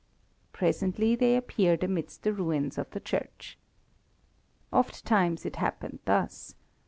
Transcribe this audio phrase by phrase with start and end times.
[0.51, 3.59] Presently they appeared amidst the ruins of the church.
[4.73, 6.55] Ofttimes it happened thus.